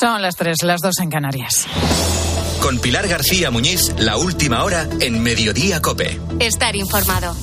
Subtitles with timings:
[0.00, 1.66] Son las tres, las dos en Canarias.
[2.62, 6.18] Con Pilar García Muñiz, la última hora en Mediodía Cope.
[6.38, 7.36] Estar informado.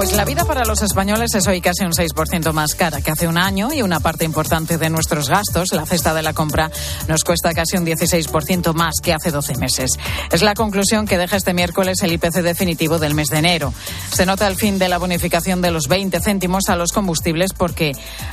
[0.00, 3.28] Pues la vida para los españoles es hoy casi un 6% más cara que hace
[3.28, 6.70] un año y una parte importante de nuestros gastos, la cesta de la compra,
[7.06, 9.90] nos cuesta casi un 16% más que hace 12 meses.
[10.32, 13.74] Es la conclusión que deja este miércoles el IPC definitivo del mes de enero.
[14.10, 17.92] Se nota el fin de la bonificación de los 20 céntimos a los combustibles porque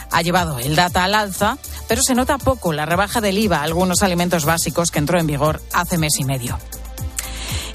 [0.09, 1.57] ha llevado el data al alza,
[1.89, 5.27] pero se nota poco la rebaja del IVA a algunos alimentos básicos que entró en
[5.27, 6.57] vigor hace mes y medio.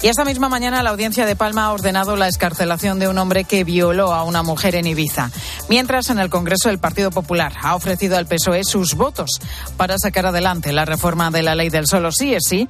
[0.03, 3.45] Y esta misma mañana la audiencia de Palma ha ordenado la escarcelación de un hombre
[3.45, 5.31] que violó a una mujer en Ibiza.
[5.69, 9.39] Mientras en el Congreso el Partido Popular ha ofrecido al PSOE sus votos
[9.77, 12.67] para sacar adelante la reforma de la ley del solo sí es sí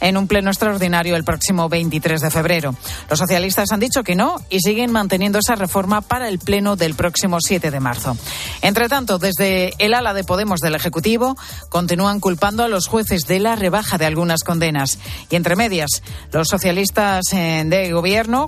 [0.00, 2.74] en un pleno extraordinario el próximo 23 de febrero.
[3.08, 6.94] Los socialistas han dicho que no y siguen manteniendo esa reforma para el pleno del
[6.94, 8.16] próximo 7 de marzo.
[8.62, 11.36] Entre tanto, desde el ala de Podemos del Ejecutivo
[11.68, 14.98] continúan culpando a los jueces de la rebaja de algunas condenas.
[15.30, 16.02] Y entre medias,
[16.32, 18.46] los socialistas eh, de gobierno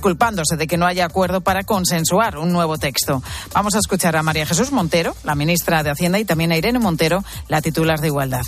[0.00, 3.22] culpándose de que no haya acuerdo para consensuar un nuevo texto.
[3.52, 6.78] Vamos a escuchar a María Jesús Montero, la ministra de Hacienda, y también a Irene
[6.78, 8.44] Montero, la titular de Igualdad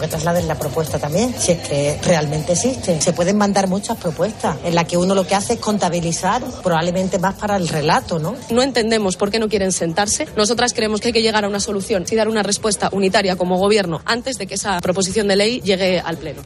[0.00, 3.00] que trasladen la propuesta también, si es que realmente existe.
[3.00, 7.18] Se pueden mandar muchas propuestas en las que uno lo que hace es contabilizar, probablemente
[7.18, 8.36] más para el relato, ¿no?
[8.50, 10.26] No entendemos por qué no quieren sentarse.
[10.36, 13.58] Nosotras creemos que hay que llegar a una solución y dar una respuesta unitaria como
[13.58, 16.42] gobierno antes de que esa proposición de ley llegue al Pleno.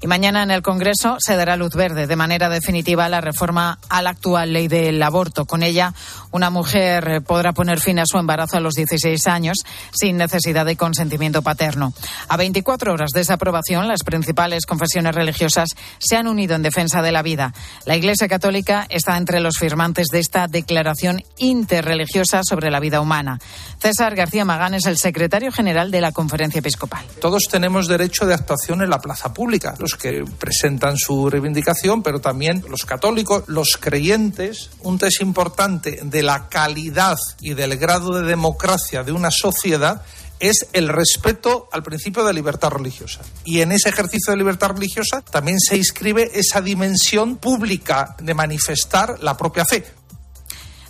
[0.00, 3.78] Y mañana en el Congreso se dará luz verde de manera definitiva a la reforma
[3.88, 5.46] a la actual ley del aborto.
[5.46, 5.94] Con ella,
[6.30, 9.56] una mujer podrá poner fin a su embarazo a los 16 años
[9.92, 11.94] sin necesidad de consentimiento paterno.
[12.28, 17.00] A 24 horas de esa aprobación, las principales confesiones religiosas se han unido en defensa
[17.00, 17.54] de la vida.
[17.86, 23.38] La Iglesia Católica está entre los firmantes de esta declaración interreligiosa sobre la vida humana.
[23.78, 27.04] César García Magán es el secretario general de la Conferencia Episcopal.
[27.20, 32.64] Todos tenemos derecho de actuación en la plaza pública que presentan su reivindicación, pero también
[32.68, 34.70] los católicos, los creyentes.
[34.80, 40.02] Un test importante de la calidad y del grado de democracia de una sociedad
[40.38, 43.20] es el respeto al principio de libertad religiosa.
[43.44, 49.22] Y en ese ejercicio de libertad religiosa también se inscribe esa dimensión pública de manifestar
[49.22, 49.84] la propia fe.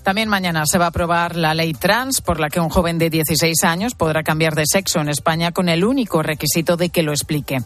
[0.07, 3.11] También mañana se va a aprobar la ley trans, por la que un joven de
[3.11, 7.11] 16 años podrá cambiar de sexo en España con el único requisito de que lo
[7.11, 7.59] explique.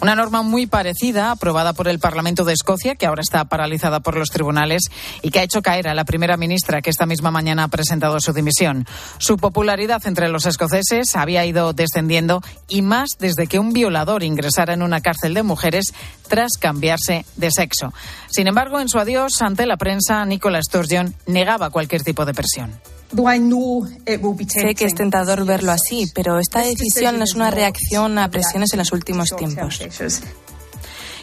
[0.00, 4.16] Una norma muy parecida, aprobada por el Parlamento de Escocia, que ahora está paralizada por
[4.16, 4.82] los tribunales
[5.22, 8.18] y que ha hecho caer a la primera ministra, que esta misma mañana ha presentado
[8.18, 8.88] su dimisión.
[9.18, 14.74] Su popularidad entre los escoceses había ido descendiendo y más desde que un violador ingresara
[14.74, 15.94] en una cárcel de mujeres
[16.28, 17.92] tras cambiarse de sexo.
[18.26, 22.72] Sin embargo, en su adiós ante la prensa, Nicola Sturgeon negaba cualquier tipo de presión.
[24.48, 28.72] Sé que es tentador verlo así, pero esta decisión no es una reacción a presiones
[28.72, 29.80] en los últimos tiempos.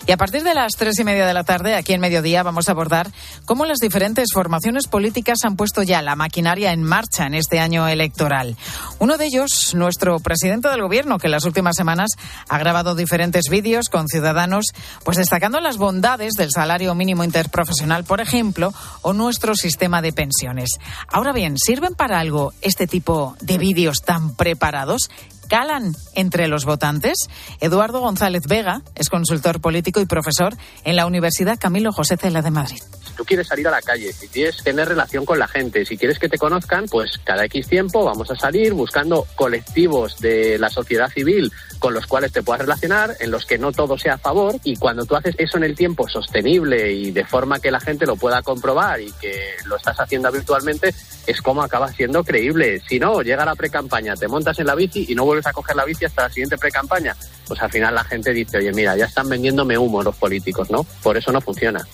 [0.08, 2.68] Y a partir de las tres y media de la tarde, aquí en Mediodía, vamos
[2.68, 3.12] a abordar
[3.46, 7.88] cómo las diferentes formaciones políticas han puesto ya la maquinaria en marcha en este año
[7.88, 8.58] electoral.
[9.00, 12.10] Uno de ellos, nuestro presidente del Gobierno, que en las últimas semanas
[12.50, 14.66] ha grabado diferentes vídeos con ciudadanos,
[15.04, 18.74] pues destacando las bondades del salario mínimo interprofesional, por ejemplo,
[19.04, 20.72] o nuestro sistema de pensiones.
[21.08, 25.10] Ahora bien, ¿sirven para algo este tipo de vídeos tan preparados?
[25.52, 27.28] Calan entre los votantes?
[27.60, 32.52] Eduardo González Vega es consultor político y profesor en la Universidad Camilo José Cela de
[32.52, 32.82] Madrid
[33.22, 36.18] tú quieres salir a la calle, si quieres tener relación con la gente, si quieres
[36.18, 41.08] que te conozcan, pues cada X tiempo vamos a salir buscando colectivos de la sociedad
[41.08, 44.56] civil con los cuales te puedas relacionar, en los que no todo sea a favor,
[44.64, 48.08] y cuando tú haces eso en el tiempo sostenible y de forma que la gente
[48.08, 50.96] lo pueda comprobar y que lo estás haciendo habitualmente,
[51.28, 52.82] es como acaba siendo creíble.
[52.90, 55.76] Si no, llega la pre-campaña, te montas en la bici y no vuelves a coger
[55.76, 57.16] la bici hasta la siguiente pre-campaña,
[57.48, 60.84] pues al final la gente dice, oye, mira, ya están vendiéndome humo los políticos, ¿no?
[61.04, 61.86] Por eso no funciona.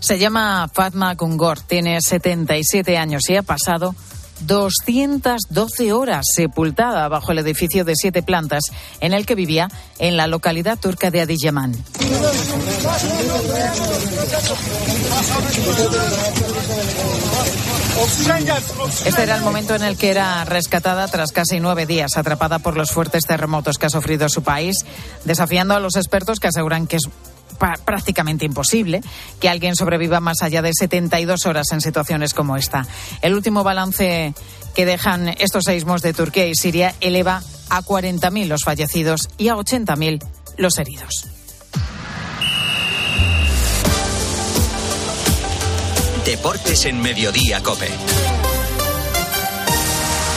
[0.00, 3.94] Se llama Fatma Kungor, tiene 77 años y ha pasado
[4.40, 8.62] 212 horas sepultada bajo el edificio de siete plantas
[9.00, 11.76] en el que vivía en la localidad turca de Adiyaman.
[19.04, 22.76] Este era el momento en el que era rescatada tras casi nueve días, atrapada por
[22.76, 24.76] los fuertes terremotos que ha sufrido su país,
[25.24, 27.02] desafiando a los expertos que aseguran que es
[27.84, 29.00] prácticamente imposible
[29.40, 32.86] que alguien sobreviva más allá de 72 horas en situaciones como esta.
[33.22, 34.34] El último balance
[34.74, 39.54] que dejan estos seismos de Turquía y Siria eleva a 40.000 los fallecidos y a
[39.54, 40.24] 80.000
[40.56, 41.26] los heridos.
[46.24, 47.88] Deportes en Mediodía, Cope.